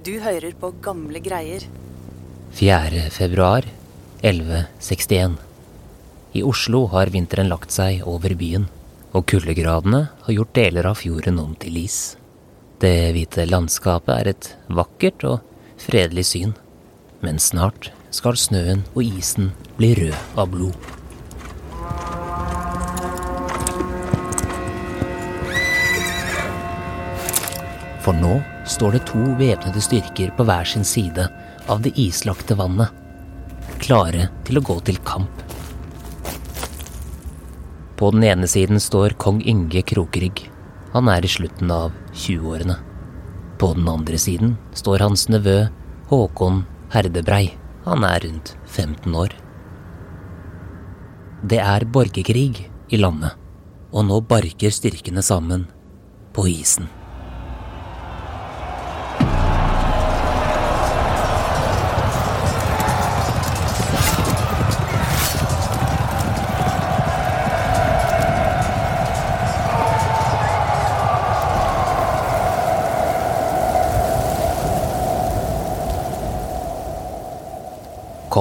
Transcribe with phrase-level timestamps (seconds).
[0.00, 1.66] Du hører på gamle greier.
[2.56, 3.02] 4.
[3.12, 3.66] februar
[4.22, 5.34] 1161.
[6.32, 8.62] I Oslo har vinteren lagt seg over byen,
[9.12, 11.98] og kuldegradene har gjort deler av fjorden om til is.
[12.80, 15.42] Det hvite landskapet er et vakkert og
[15.76, 16.54] fredelig syn,
[17.20, 20.80] men snart skal snøen og isen bli rød av blod.
[28.00, 28.38] For nå
[28.70, 31.26] står det to væpnede styrker på hver sin side
[31.70, 32.90] av det islagte vannet,
[33.82, 35.42] klare til å gå til kamp.
[37.98, 40.46] På den ene siden står kong Inge Krokrygg.
[40.94, 42.78] Han er i slutten av 20-årene.
[43.60, 45.66] På den andre siden står hans nevø
[46.08, 46.62] Håkon
[46.94, 47.50] Herdebrei.
[47.84, 49.34] Han er rundt 15 år.
[51.42, 53.36] Det er borgerkrig i landet,
[53.92, 55.66] og nå barker styrkene sammen
[56.36, 56.88] på isen.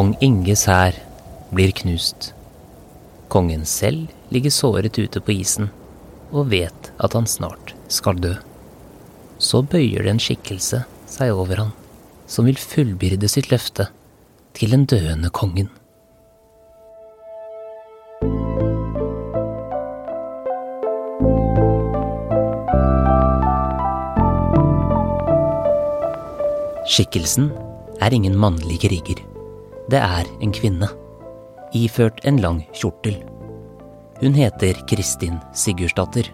[0.10, 0.96] Kong Inges hær
[1.54, 2.32] blir knust.
[3.30, 5.70] Kongen selv ligger såret ute på isen
[6.32, 8.32] og vet at han snart skal dø.
[9.38, 11.70] Så bøyer det en skikkelse seg over han,
[12.26, 13.92] som vil fullbyrde sitt løfte
[14.58, 15.70] til den døende kongen.
[26.90, 27.52] Skikkelsen
[28.02, 29.29] er ingen mannlig kriger.
[29.90, 30.86] Det er en kvinne,
[31.74, 33.16] iført en lang kjortel.
[34.20, 36.28] Hun heter Kristin Sigurdsdatter.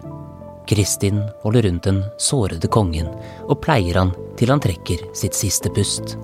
[0.68, 3.08] Kristin holder rundt den sårede kongen
[3.46, 6.18] og pleier han til han trekker sitt siste pust.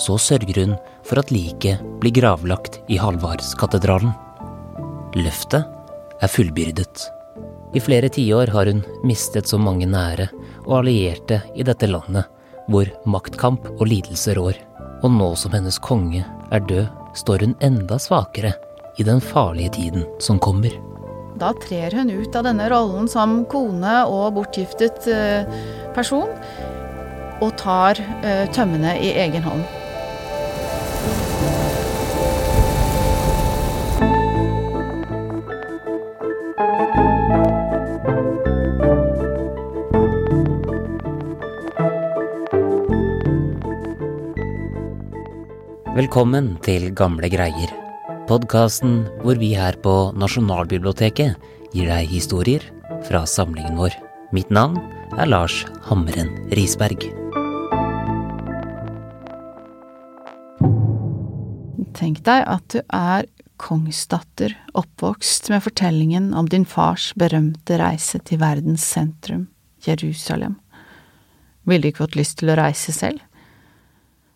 [0.00, 0.74] Så sørger hun
[1.06, 4.10] for at liket blir gravlagt i Halvardskatedralen.
[5.14, 5.62] Løftet
[6.18, 7.06] er fullbyrdet.
[7.76, 10.30] I flere tiår har hun mistet så mange nære
[10.66, 12.26] og allierte i dette landet,
[12.66, 14.58] hvor maktkamp og lidelse rår.
[15.02, 16.22] Og nå som hennes konge
[16.52, 16.86] er død,
[17.16, 18.52] står hun enda svakere
[19.00, 20.74] i den farlige tiden som kommer.
[21.40, 25.48] Da trer hun ut av denne rollen som kone og bortgiftet eh,
[25.96, 26.28] person,
[27.42, 29.64] og tar eh, tømmene i egen hånd.
[46.02, 47.70] Velkommen til Gamle greier.
[48.26, 51.36] Podkasten hvor vi her på Nasjonalbiblioteket
[51.70, 52.64] gir deg historier
[53.06, 53.94] fra samlingen vår.
[54.34, 54.80] Mitt navn
[55.14, 57.06] er Lars Hammeren Risberg.
[61.94, 63.30] Tenk deg at du er
[63.62, 69.52] kongsdatter, oppvokst med fortellingen om din fars berømte reise til verdens sentrum,
[69.86, 70.58] Jerusalem.
[71.62, 73.22] Ville du ikke fått lyst til å reise selv?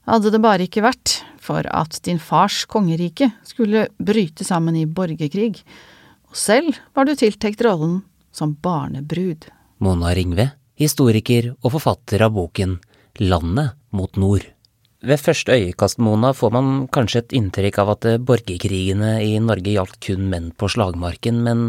[0.07, 5.65] Hadde det bare ikke vært for at din fars kongerike skulle bryte sammen i borgerkrig,
[6.31, 8.01] og selv var du tiltenkt rollen
[8.35, 9.49] som barnebrud.
[9.83, 12.79] Mona Ringve, historiker og forfatter av boken
[13.19, 14.45] Landet mot nord.
[15.07, 19.99] Ved første øyekast, Mona, får man kanskje et inntrykk av at borgerkrigene i Norge gjaldt
[20.07, 21.67] kun menn på slagmarken, men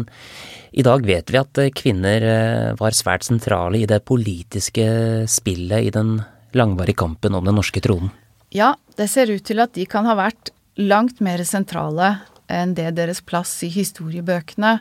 [0.72, 4.88] i dag vet vi at kvinner eh, var svært sentrale i det politiske
[5.28, 6.18] spillet i den
[6.56, 8.12] langvarige kampen om den norske tronen.
[8.54, 12.16] Ja, det ser ut til at de kan ha vært langt mer sentrale
[12.48, 14.78] enn det deres plass i historiebøkene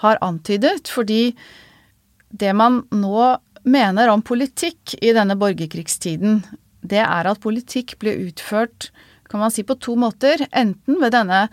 [0.00, 1.34] har antydet, fordi
[2.28, 3.34] det man nå
[3.68, 6.42] mener om politikk i denne borgerkrigstiden,
[6.80, 8.88] det er at politikk ble utført,
[9.28, 10.40] kan man si, på to måter.
[10.56, 11.48] Enten ved denne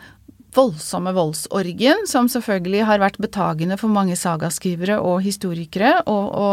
[0.56, 6.48] voldsomme voldsorgien, som selvfølgelig har vært betagende for mange sagaskrivere og historikere å, å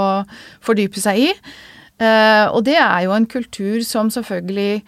[0.64, 1.31] fordype seg i.
[2.02, 4.82] Uh, og det er jo en kultur som selvfølgelig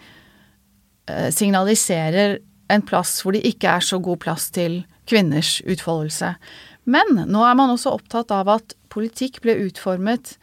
[1.07, 2.39] uh, signaliserer
[2.73, 6.33] en plass hvor det ikke er så god plass til kvinners utfoldelse.
[6.89, 10.35] Men nå er man også opptatt av at politikk ble utformet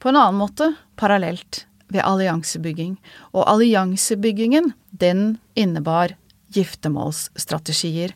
[0.00, 2.96] på en annen måte, parallelt, ved alliansebygging.
[3.36, 6.14] Og alliansebyggingen, den innebar
[6.54, 8.14] giftermålsstrategier.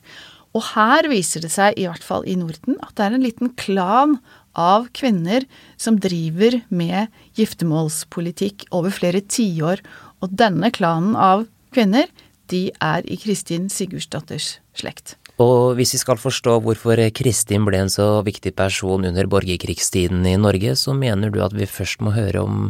[0.54, 3.52] Og her viser det seg, i hvert fall i Norden, at det er en liten
[3.58, 4.18] klan
[4.54, 5.46] av kvinner
[5.80, 9.82] som driver med giftermålspolitikk over flere tiår.
[10.22, 12.08] Og denne klanen av kvinner,
[12.52, 15.16] de er i Kristin Sigurdsdatters slekt.
[15.42, 20.36] Og hvis vi skal forstå hvorfor Kristin ble en så viktig person under borgerkrigstiden i
[20.38, 22.68] Norge, så mener du at vi først må høre om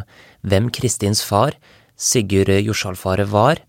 [0.48, 1.52] hvem Kristins far,
[1.94, 3.60] Sigurd Jorsalfaret, var,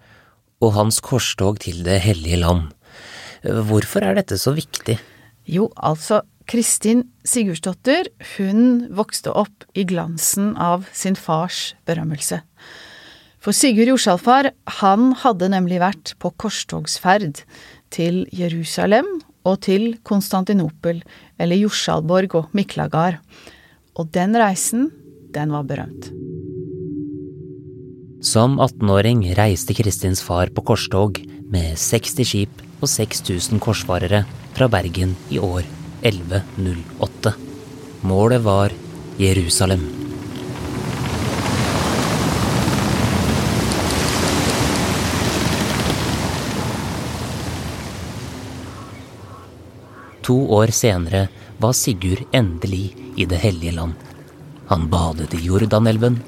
[0.64, 2.72] og hans korstog til Det hellige land.
[3.44, 4.96] Hvorfor er dette så viktig?
[5.46, 12.42] Jo, altså, Kristin Sigurdsdotter, hun vokste opp i glansen av sin fars berømmelse.
[13.42, 17.42] For Sigurd Jorsalfar, han hadde nemlig vært på korstogsferd
[17.94, 19.10] til Jerusalem
[19.46, 21.02] og til Konstantinopel,
[21.38, 23.20] eller Jorsalborg og Miklagard.
[23.98, 24.90] Og den reisen,
[25.34, 26.10] den var berømt.
[28.26, 31.22] Som 18-åring reiste Kristins far på korstog
[31.54, 34.26] med 60 skip og 6000 korsfarere
[34.58, 35.66] fra Bergen i år
[36.06, 37.34] 1108.
[38.02, 38.72] Målet var
[39.18, 39.88] Jerusalem.
[50.22, 51.26] To år senere
[51.58, 53.98] var Sigurd endelig i Det hellige land.
[54.70, 56.22] Han badet i Jordanelven,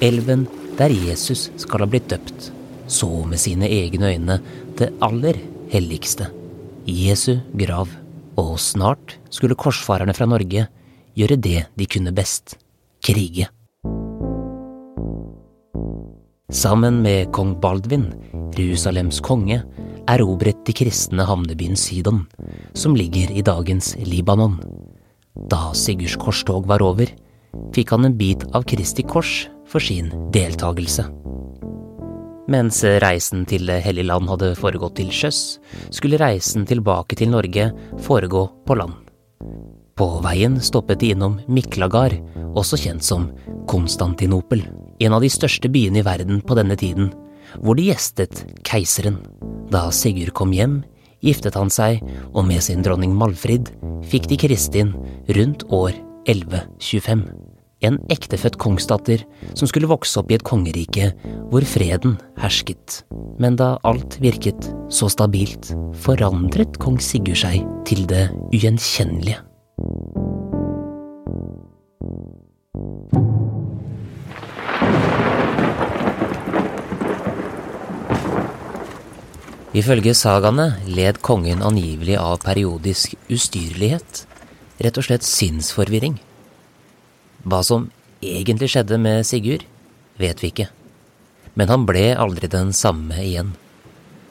[0.00, 2.52] elven der Jesus skal ha blitt døpt,
[2.86, 4.40] så med sine egne øyne
[4.76, 5.40] det aller
[5.72, 6.28] helligste,
[6.84, 8.03] Jesu grav.
[8.40, 10.66] Og snart skulle korsfarerne fra Norge
[11.14, 12.56] gjøre det de kunne best
[13.04, 13.46] krige.
[16.54, 18.08] Sammen med kong Baldvin,
[18.54, 19.62] Jerusalems konge,
[20.10, 22.24] erobret de kristne havnebyen Sidon,
[22.74, 24.58] som ligger i dagens Libanon.
[25.50, 27.10] Da Sigurds korstog var over,
[27.74, 31.06] fikk han en bit av Kristi kors for sin deltakelse.
[32.50, 35.58] Mens reisen til Det hellige land hadde foregått til sjøs,
[35.94, 37.70] skulle reisen tilbake til Norge
[38.04, 38.98] foregå på land.
[39.94, 42.16] På veien stoppet de innom Miklagard,
[42.54, 43.28] også kjent som
[43.70, 44.64] Konstantinopel,
[45.00, 47.12] en av de største byene i verden på denne tiden,
[47.62, 49.20] hvor de gjestet keiseren.
[49.70, 50.82] Da Sigurd kom hjem,
[51.24, 52.02] giftet han seg,
[52.34, 53.70] og med sin dronning Malfrid
[54.10, 54.92] fikk de Kristin
[55.30, 55.94] rundt år
[56.26, 57.43] 1125.
[57.84, 61.10] En ektefødt kongsdatter som skulle vokse opp i et kongerike
[61.52, 63.02] hvor freden hersket.
[63.42, 69.42] Men da alt virket så stabilt, forandret kong Sigurd seg til det ugjenkjennelige.
[79.74, 84.22] Ifølge sagaene led kongen angivelig av periodisk ustyrlighet,
[84.78, 86.14] rett og slett sinnsforvirring.
[87.44, 87.90] Hva som
[88.24, 89.66] egentlig skjedde med Sigurd,
[90.16, 90.68] vet vi ikke,
[91.54, 93.52] men han ble aldri den samme igjen,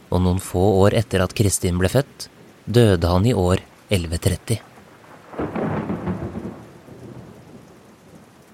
[0.09, 2.27] og noen få år etter at Kristin ble født,
[2.65, 3.61] døde han i år
[3.93, 4.57] 1130.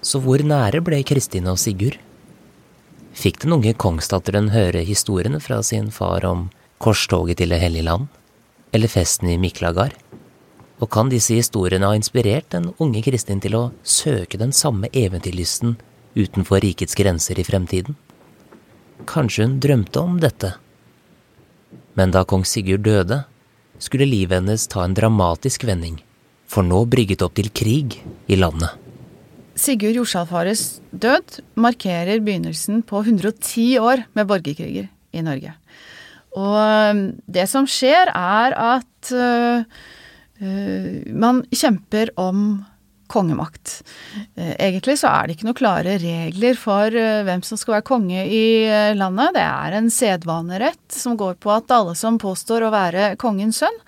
[0.04, 1.96] Så hvor nære ble Kristin og Sigurd?
[3.16, 6.48] Fikk den unge kongsdatteren høre historiene fra sin far om
[6.80, 8.08] korstoget til Det hellige land,
[8.72, 9.96] eller festen i Miklagard?
[10.80, 15.76] Og kan disse historiene ha inspirert den unge Kristin til å søke den samme eventyrlysten
[16.16, 17.98] utenfor rikets grenser i fremtiden?
[19.08, 20.54] Kanskje hun drømte om dette?
[21.98, 23.24] Men da kong Sigurd døde,
[23.80, 25.98] skulle livet hennes ta en dramatisk vending,
[26.48, 27.98] for nå brygget opp til krig
[28.28, 28.72] i landet.
[29.60, 35.52] Sigurd Jorsalfares død markerer begynnelsen på 110 år med borgerkriger i Norge.
[36.38, 39.66] Og um, det som skjer, er at uh,
[40.40, 42.62] man kjemper om
[43.10, 43.82] kongemakt.
[44.38, 47.88] Uh, egentlig så er det ikke noen klare regler for uh, hvem som skal være
[47.90, 48.44] konge i
[48.98, 49.34] landet.
[49.36, 53.84] Det er en sedvanerett som går på at alle som påstår å være kongens sønn,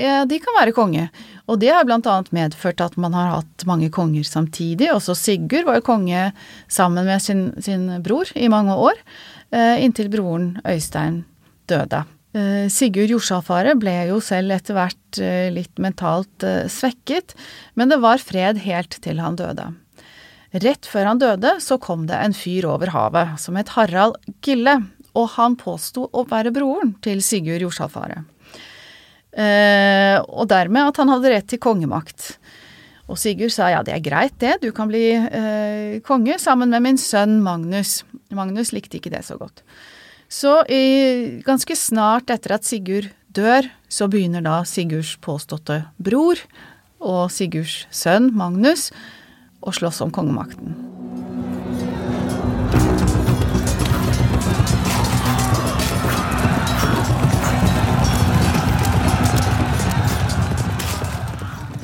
[0.00, 1.08] de kan være konge.
[1.50, 4.86] Og det har blant annet medført at man har hatt mange konger samtidig.
[4.94, 6.28] Også Sigurd var jo konge
[6.70, 9.02] sammen med sin, sin bror i mange år,
[9.82, 11.24] inntil broren Øystein
[11.68, 12.04] døde.
[12.30, 17.34] Eh, Sigurd Jorsalfaret ble jo selv etter hvert eh, litt mentalt eh, svekket,
[17.74, 19.66] men det var fred helt til han døde.
[20.62, 24.76] Rett før han døde, så kom det en fyr over havet som het Harald Gille,
[25.18, 28.26] og han påsto å være broren til Sigurd Jorsalfaret.
[29.30, 32.32] Og dermed at han hadde rett til kongemakt.
[33.10, 35.14] Og Sigurd sa ja, det er greit det, du kan bli
[36.06, 38.00] konge sammen med min sønn Magnus.
[38.34, 39.62] Magnus likte ikke det så godt.
[40.30, 46.38] Så i, ganske snart etter at Sigurd dør, så begynner da Sigurds påståtte bror
[47.02, 48.92] og Sigurds sønn Magnus
[49.58, 50.76] å slåss om kongemakten.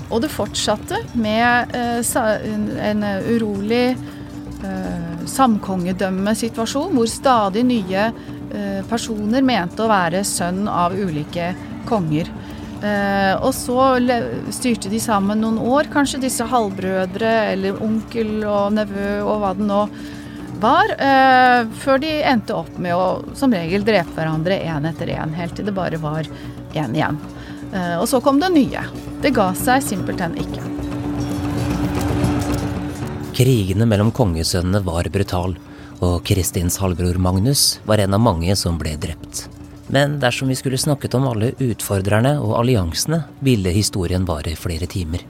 [0.07, 2.15] Og det fortsatte med eh,
[2.87, 8.07] en urolig eh, samkongedømmesituasjon, hvor stadig nye
[8.89, 11.51] personer mente å være sønn av ulike
[11.89, 12.31] konger.
[12.85, 13.97] Eh, og så
[14.53, 19.69] styrte de sammen noen år, kanskje disse halvbrødre eller onkel og nevø og hva det
[19.69, 19.81] nå
[20.61, 25.33] var, eh, før de endte opp med å som regel drepe hverandre én etter én,
[25.37, 26.29] helt til det bare var
[26.75, 27.19] én igjen.
[27.73, 28.85] Eh, og så kom det nye.
[29.25, 30.65] Det ga seg simpelthen ikke.
[33.37, 35.57] Krigene mellom kongesønnene var brutal,
[36.05, 39.47] og Kristins halvbror Magnus var en av mange som ble drept.
[39.93, 45.23] Men dersom vi skulle snakket om alle utfordrerne og alliansene, ville historien vare flere timer.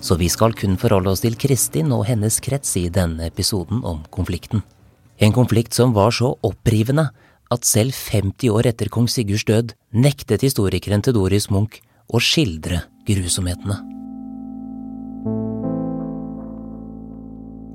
[0.00, 4.00] Så vi skal kun forholde oss til Kristin og hennes krets i denne episoden om
[4.10, 4.64] konflikten.
[5.20, 7.10] En konflikt som var så opprivende
[7.52, 12.86] at selv 50 år etter kong Sigurds død nektet historikeren til Doris Munch å skildre
[13.04, 13.99] grusomhetene.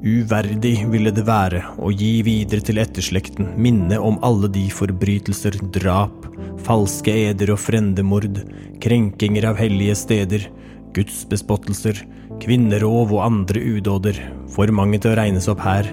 [0.05, 6.27] Uverdig ville det være å gi videre til etterslekten minne om alle de forbrytelser, drap,
[6.67, 8.37] falske eder og frendemord,
[8.85, 10.45] krenkinger av hellige steder,
[10.93, 12.03] gudsbespottelser,
[12.43, 14.21] kvinnerov og andre udåder,
[14.53, 15.89] for mange til å regnes opp her,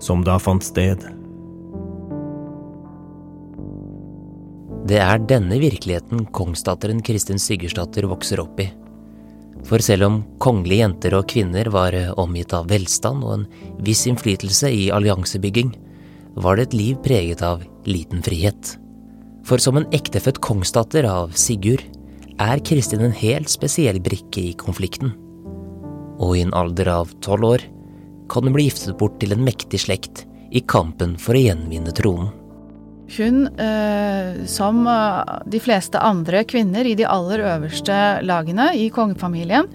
[0.00, 1.04] som da fant sted.
[4.88, 8.72] Det er denne virkeligheten kongsdatteren Kristin Sigurdsdatter vokser opp i.
[9.68, 13.46] For selv om kongelige jenter og kvinner var omgitt av velstand og en
[13.86, 15.74] viss innflytelse i alliansebygging,
[16.40, 18.76] var det et liv preget av liten frihet.
[19.46, 21.84] For som en ektefødt kongsdatter av Sigurd
[22.40, 25.12] er Kristin en helt spesiell brikke i konflikten.
[26.20, 27.64] Og i en alder av tolv år
[28.30, 32.30] kan hun bli giftet bort til en mektig slekt i kampen for å gjenvinne tronen.
[33.16, 39.66] Hun, eh, som eh, de fleste andre kvinner i de aller øverste lagene i kongefamilien,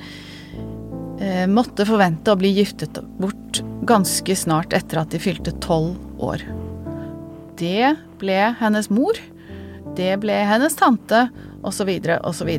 [1.19, 6.45] eh, måtte forvente å bli giftet bort ganske snart etter at de fylte tolv år.
[7.59, 9.19] Det ble hennes mor,
[9.99, 11.27] det ble hennes tante,
[11.65, 11.91] osv.,
[12.23, 12.51] osv.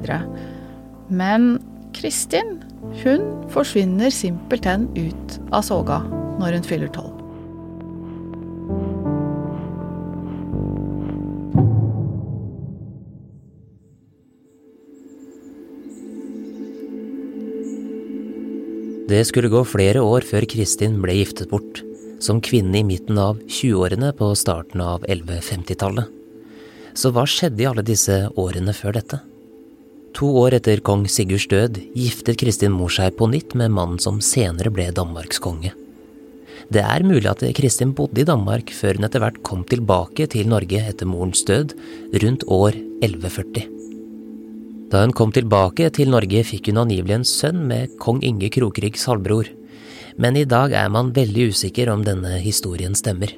[1.09, 1.51] Men
[1.97, 2.59] Kristin,
[3.03, 6.03] hun forsvinner simpelthen ut av soga
[6.37, 7.16] når hun fyller tolv.
[19.17, 21.79] Det skulle gå flere år før Kristin ble giftet bort,
[22.21, 26.11] som kvinne i midten av 20-årene på starten av 1150-tallet.
[26.93, 29.23] Så hva skjedde i alle disse årene før dette?
[30.21, 34.21] To år etter kong Sigurds død giftet Kristin mor seg på nytt med mannen som
[34.21, 35.73] senere ble Danmarks konge.
[36.69, 40.53] Det er mulig at Kristin bodde i Danmark før hun etter hvert kom tilbake til
[40.53, 41.73] Norge etter morens død,
[42.21, 43.76] rundt år 1140.
[44.91, 49.09] Da hun kom tilbake til Norge, fikk hun angivelig en sønn med kong Inge Krokrigs
[49.11, 49.49] halvbror,
[50.17, 53.33] men i dag er man veldig usikker om denne historien stemmer.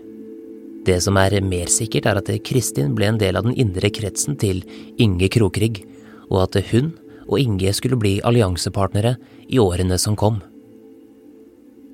[0.84, 4.36] Det som er mer sikkert, er at Kristin ble en del av den indre kretsen
[4.40, 4.60] til
[5.00, 5.82] Inge Krokrig,
[6.28, 6.92] og at hun
[7.28, 9.16] og Inge skulle bli alliansepartnere
[9.48, 10.42] i årene som kom.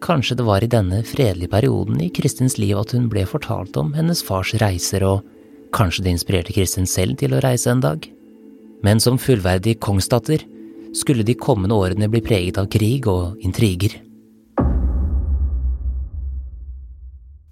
[0.05, 3.95] Kanskje det var i denne fredelige perioden i Kristins liv at hun ble fortalt om
[3.97, 5.23] hennes fars reiser, og
[5.75, 8.11] kanskje det inspirerte Kristin selv til å reise en dag?
[8.85, 10.45] Men som fullverdig kongsdatter
[10.95, 13.97] skulle de kommende årene bli preget av krig og intriger.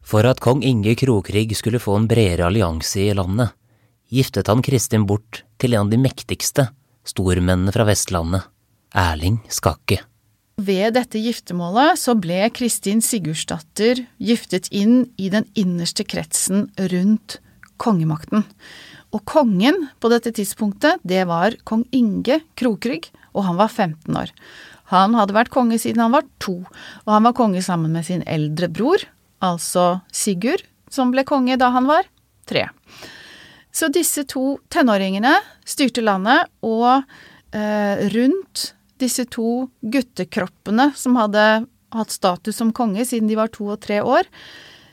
[0.02, 3.54] For at kong Inge Krokrygg skulle få en bredere allianse i landet,
[4.12, 6.68] giftet han Kristin bort til en av de mektigste
[7.08, 8.44] stormennene fra Vestlandet,
[8.92, 10.02] Erling Skakke.
[10.60, 17.38] Ved dette giftermålet så ble Kristin Sigurdsdatter giftet inn i den innerste kretsen rundt
[17.80, 18.44] kongemakten.
[19.12, 24.32] Og kongen på dette tidspunktet, det var kong Inge Krokrygg, og han var 15 år.
[24.92, 26.62] Han hadde vært konge siden han var to,
[27.04, 29.04] og han var konge sammen med sin eldre bror,
[29.44, 32.08] altså Sigurd, som ble konge da han var
[32.48, 32.66] tre.
[33.72, 37.04] Så disse to tenåringene styrte landet, og
[37.56, 41.46] eh, rundt disse to guttekroppene som hadde
[41.92, 44.28] hatt status som konge siden de var to og tre år,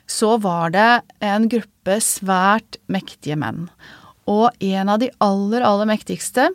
[0.09, 0.89] så var det
[1.23, 3.67] en gruppe svært mektige menn.
[4.29, 6.51] Og en av de aller, aller mektigste,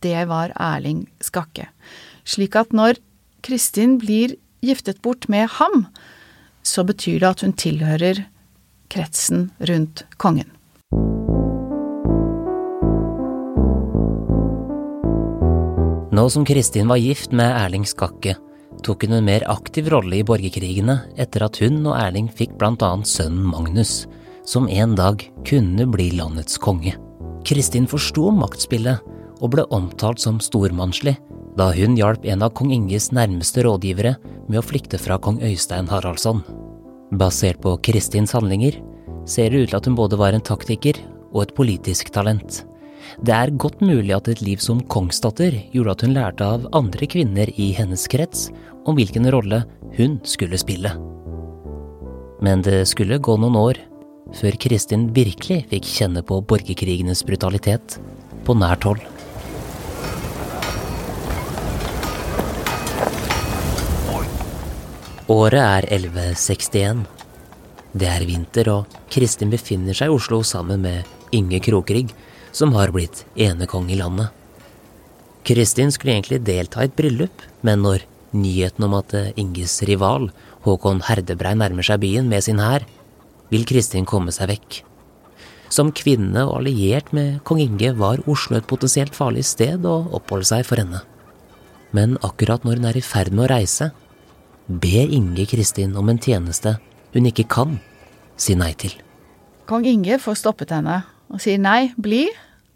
[0.00, 1.68] det var Erling Skakke.
[2.24, 3.00] Slik at når
[3.44, 5.86] Kristin blir giftet bort med ham,
[6.62, 8.24] så betyr det at hun tilhører
[8.92, 10.48] kretsen rundt kongen.
[16.18, 18.34] Nå som Kristin var gift med Erling Skakke,
[18.82, 22.82] tok hun en mer aktiv rolle i borgerkrigene etter at hun og Erling fikk blant
[22.82, 24.06] annet sønnen Magnus,
[24.48, 26.96] som en dag kunne bli landets konge.
[27.48, 29.04] Kristin forsto maktspillet
[29.38, 31.16] og ble omtalt som stormannslig
[31.58, 34.14] da hun hjalp en av kong Inges nærmeste rådgivere
[34.48, 36.44] med å flykte fra kong Øystein Haraldsson.
[37.18, 38.78] Basert på Kristins handlinger
[39.28, 41.00] ser det ut til at hun både var en taktiker
[41.32, 42.64] og et politisk talent,
[43.24, 47.06] Det er godt mulig at et liv som kongsdatter gjorde at hun lærte av andre
[47.10, 48.48] kvinner i hennes krets
[48.86, 49.62] om hvilken rolle
[49.96, 50.92] hun skulle spille.
[52.44, 53.80] Men det skulle gå noen år
[54.36, 57.96] før Kristin virkelig fikk kjenne på borgerkrigenes brutalitet
[58.44, 59.00] på nært hold.
[65.28, 67.04] Året er 1161.
[67.92, 72.14] Det er vinter, og Kristin befinner seg i Oslo sammen med Inge Krokrygg,
[72.52, 74.32] som har blitt enekong i landet.
[75.44, 78.04] Kristin skulle egentlig delta i et bryllup, men når
[78.36, 80.30] nyheten om at Inges rival,
[80.64, 82.84] Håkon Herdebrei, nærmer seg byen med sin hær,
[83.52, 84.82] vil Kristin komme seg vekk.
[85.72, 90.48] Som kvinne og alliert med kong Inge var Oslo et potensielt farlig sted å oppholde
[90.48, 91.02] seg for henne.
[91.92, 93.90] Men akkurat når hun er i ferd med å reise,
[94.68, 96.76] ber Inge Kristin om en tjeneste
[97.14, 97.78] hun ikke kan
[98.40, 98.94] si nei til.
[99.68, 102.24] Kong Inge får stoppet henne og sier nei, bli.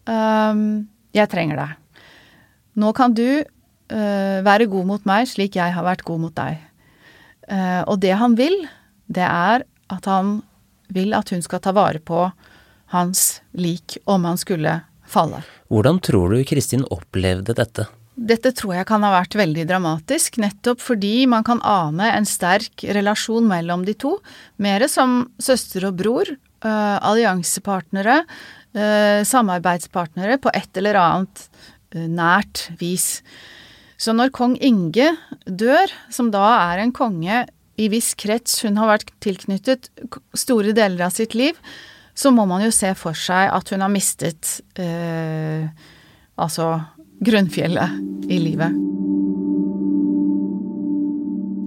[0.05, 0.85] Um,
[1.17, 2.05] jeg trenger deg.
[2.81, 6.61] Nå kan du uh, være god mot meg slik jeg har vært god mot deg.
[7.49, 8.57] Uh, og det han vil,
[9.09, 10.41] det er at han
[10.95, 12.27] vil at hun skal ta vare på
[12.93, 15.43] hans lik om han skulle falle.
[15.73, 17.89] Hvordan tror du Kristin opplevde dette?
[18.13, 22.85] Dette tror jeg kan ha vært veldig dramatisk, nettopp fordi man kan ane en sterk
[22.93, 24.19] relasjon mellom de to.
[24.61, 28.21] Mere som søster og bror, uh, alliansepartnere,
[28.77, 31.47] uh, samarbeidspartnere på et eller annet
[31.97, 33.23] uh, nært vis.
[33.97, 35.09] Så når kong Inge
[35.47, 36.45] dør, som da
[36.75, 37.47] er en konge
[37.83, 39.91] i viss krets hun har vært tilknyttet
[40.39, 41.59] store deler av sitt liv,
[42.15, 44.61] så må man jo se for seg at hun har mistet
[46.37, 46.67] altså
[47.25, 48.77] grunnfjellet i livet.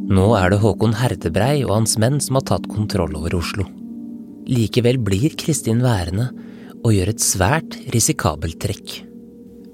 [0.06, 3.66] Nå er det Håkon Herdebrei og hans menn som har tatt kontroll over Oslo.
[4.46, 6.30] Likevel blir Kristin værende
[6.86, 9.00] og gjør et svært risikabelt trekk.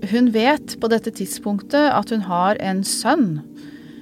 [0.08, 3.42] Hun vet på dette tidspunktet at hun har en sønn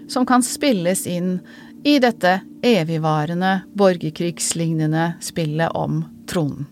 [0.09, 1.39] som kan spilles inn
[1.83, 6.67] i dette evigvarende borgerkrigslignende spillet om tronen.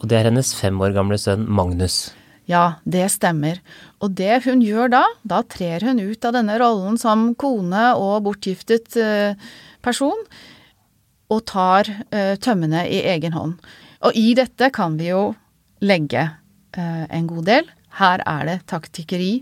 [0.00, 2.08] Og det er hennes fem år gamle sønn Magnus.
[2.48, 3.60] Ja, det stemmer.
[4.00, 8.24] Og det hun gjør da, da trer hun ut av denne rollen som kone og
[8.26, 9.50] bortgiftet eh,
[9.84, 10.24] person,
[11.30, 13.60] og tar eh, tømmene i egen hånd.
[14.08, 15.28] Og i dette kan vi jo
[15.84, 17.70] legge eh, en god del.
[18.00, 19.32] Her er det taktikkeri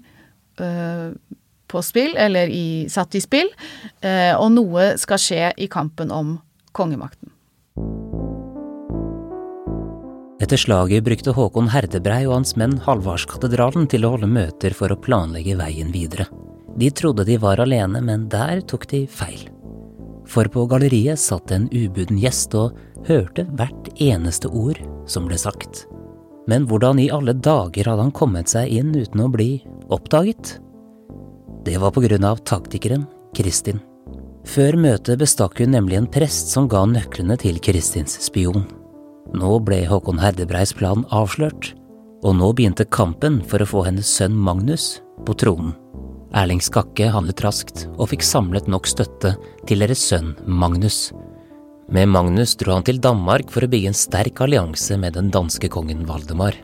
[1.68, 3.50] på spill, eller i, satt i spill,
[4.38, 6.38] og noe skal skje i kampen om
[6.76, 7.32] kongemakten.
[10.38, 15.00] Etter slaget brukte Håkon Herdebrei og hans menn Halvardskatedralen til å holde møter for å
[15.02, 16.28] planlegge veien videre.
[16.78, 19.48] De trodde de var alene, men der tok de feil.
[20.28, 22.78] For på galleriet satt en ubuden gjest og
[23.08, 24.78] hørte hvert eneste ord
[25.10, 25.88] som ble sagt.
[26.48, 29.50] Men hvordan i alle dager hadde han kommet seg inn uten å bli
[29.90, 30.54] oppdaget?
[31.68, 33.02] Det var på grunn av taktikeren
[33.36, 33.82] Kristin.
[34.48, 38.62] Før møtet bestakk hun nemlig en prest som ga nøklene til Kristins spion.
[39.36, 41.74] Nå ble Håkon Herdebreis plan avslørt,
[42.24, 45.74] og nå begynte kampen for å få hennes sønn Magnus på tronen.
[46.32, 49.34] Erling Skakke handlet raskt og fikk samlet nok støtte
[49.68, 51.10] til deres sønn Magnus.
[51.92, 55.68] Med Magnus dro han til Danmark for å bygge en sterk allianse med den danske
[55.72, 56.56] kongen Valdemar.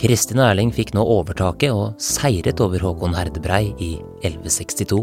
[0.00, 5.02] Kristin Erling fikk nå overtaket og seiret over Håkon Herdebrei i 1162.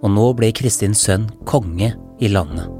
[0.00, 2.70] Og nå ble Kristins sønn konge i landet.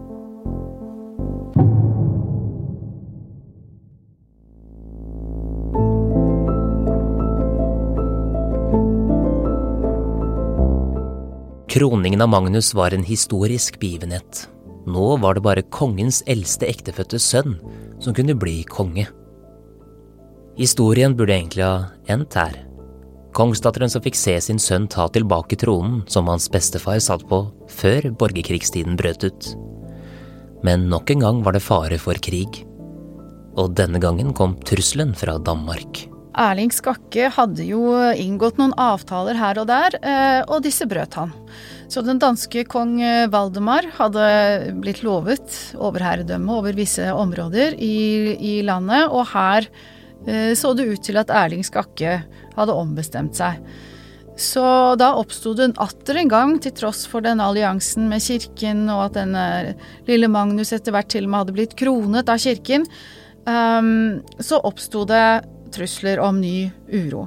[11.71, 14.49] Kroningen av Magnus var en historisk begivenhet.
[14.91, 17.61] Nå var det bare kongens eldste ektefødte sønn
[18.03, 19.07] som kunne bli konge.
[20.61, 22.59] Historien burde egentlig ha endt her.
[23.33, 27.39] Kongsdatteren som fikk se sin sønn ta tilbake tronen som hans bestefar satt på
[27.73, 29.47] før borgerkrigstiden brøt ut.
[30.67, 32.59] Men nok en gang var det fare for krig.
[33.57, 36.03] Og denne gangen kom trusselen fra Danmark.
[36.37, 41.33] Erling Skakke hadde jo inngått noen avtaler her og der, eh, og disse brøt han.
[41.89, 44.27] Så den danske kong eh, Valdemar hadde
[44.85, 49.71] blitt lovet overherredømme over visse områder i, i landet, og her
[50.27, 52.19] så det ut til at Erling Skakke
[52.57, 53.63] hadde ombestemt seg.
[54.41, 54.63] Så
[54.97, 59.19] da oppsto det atter en gang, til tross for den alliansen med kirken, og at
[59.19, 59.45] denne
[60.09, 62.87] lille Magnus etter hvert til og med hadde blitt kronet av kirken,
[63.45, 65.43] um, så oppsto det
[65.77, 67.27] trusler om ny uro.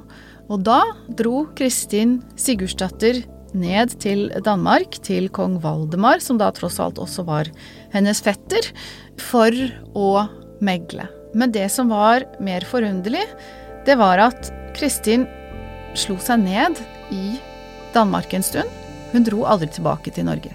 [0.50, 0.80] Og da
[1.16, 3.22] dro Kristin Sigurdsdatter
[3.54, 7.50] ned til Danmark, til kong Valdemar, som da tross alt også var
[7.94, 8.74] hennes fetter,
[9.22, 9.54] for
[9.94, 10.08] å
[10.64, 11.06] megle.
[11.34, 13.24] Men det som var mer forunderlig,
[13.86, 15.26] det var at Kristin
[15.98, 16.80] slo seg ned
[17.14, 17.36] i
[17.94, 18.70] Danmark en stund.
[19.12, 20.54] Hun dro aldri tilbake til Norge.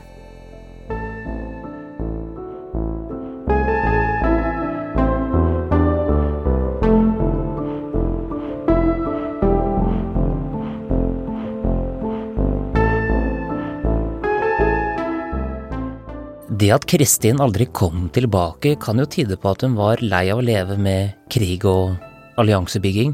[16.60, 20.41] Det at Kristin aldri kom tilbake, kan jo tyde på at hun var lei av
[20.41, 21.93] å leve med krig og
[22.41, 23.13] alliansebygging,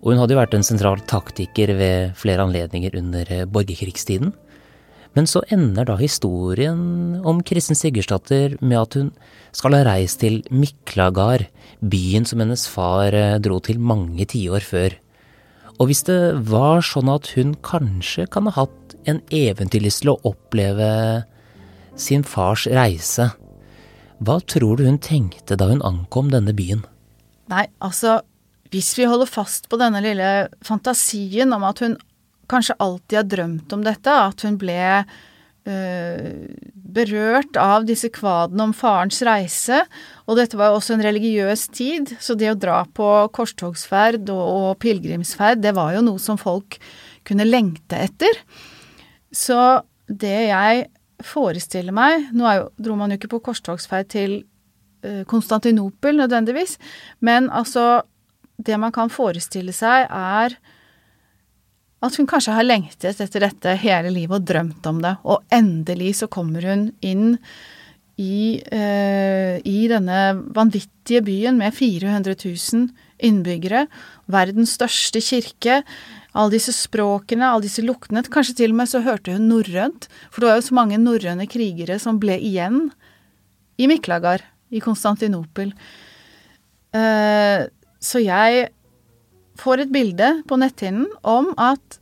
[0.00, 4.32] og hun hadde jo vært en sentral taktiker ved flere anledninger under eh, borgerkrigstiden.
[5.18, 9.10] Men så ender da historien om Kristin Sigurdsdatter med at hun
[9.52, 11.50] skal ha reist til Miklagard,
[11.84, 14.96] byen som hennes far eh, dro til mange tiår før.
[15.76, 20.20] Og hvis det var sånn at hun kanskje kan ha hatt en eventyrlyst til å
[20.32, 20.88] oppleve
[22.00, 23.30] sin fars reise,
[24.20, 26.84] hva tror du hun tenkte da hun ankom denne byen?
[27.50, 28.20] Nei, altså,
[28.70, 31.96] hvis vi holder fast på denne lille fantasien om at hun
[32.50, 36.28] kanskje alltid har drømt om dette, at hun ble øh,
[36.74, 39.82] berørt av disse kvadene om farens reise,
[40.26, 44.42] og dette var jo også en religiøs tid, så det å dra på korstogsferd og,
[44.42, 46.78] og pilegrimsferd, det var jo noe som folk
[47.26, 48.42] kunne lengte etter.
[49.32, 49.58] Så
[50.10, 50.88] det jeg
[51.26, 54.36] forestiller meg Nå jo, dro man jo ikke på korstogsferd til
[55.06, 56.78] øh, Konstantinopel nødvendigvis,
[57.20, 58.02] men altså
[58.60, 60.56] det man kan forestille seg, er
[62.00, 66.14] at hun kanskje har lengtet etter dette hele livet og drømt om det, og endelig
[66.22, 67.36] så kommer hun inn
[68.20, 70.20] i, uh, i denne
[70.56, 72.88] vanvittige byen med 400 000
[73.24, 73.86] innbyggere,
[74.32, 75.80] verdens største kirke,
[76.32, 80.42] alle disse språkene, alle disse luktene, kanskje til og med så hørte hun norrønt, for
[80.42, 82.88] det var jo så mange norrøne krigere som ble igjen
[83.80, 85.72] i Miklagard, i Konstantinopel.
[86.94, 87.66] Uh,
[88.00, 88.68] så jeg
[89.60, 91.98] får et bilde på netthinnen om at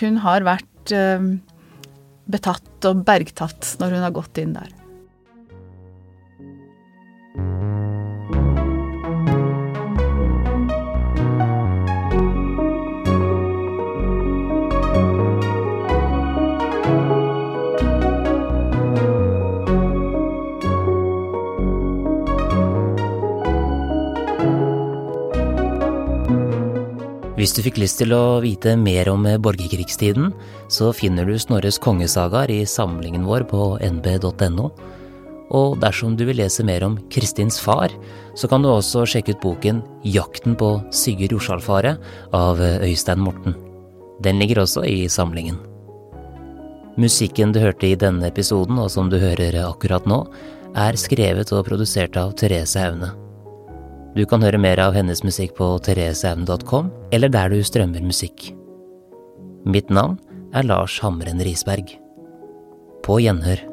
[0.00, 1.24] hun har vært eh,
[2.30, 4.70] betatt og bergtatt når hun har gått inn der.
[27.40, 30.26] Hvis du fikk lyst til å vite mer om borgerkrigstiden,
[30.68, 34.66] så finner du Snorres kongesagaer i samlingen vår på nb.no.
[35.56, 37.94] Og dersom du vil lese mer om Kristins far,
[38.36, 42.04] så kan du også sjekke ut boken Jakten på Sigurd Jorsalfaret
[42.36, 43.56] av Øystein Morten.
[44.20, 45.56] Den ligger også i samlingen.
[47.00, 50.26] Musikken du hørte i denne episoden, og som du hører akkurat nå,
[50.76, 53.14] er skrevet og produsert av Therese Aune.
[54.16, 58.50] Du kan høre mer av hennes musikk på thereseevne.com eller der du strømmer musikk.
[59.64, 60.18] Mitt navn
[60.56, 61.94] er Lars Hamren Risberg.
[63.06, 63.69] På gjenhør.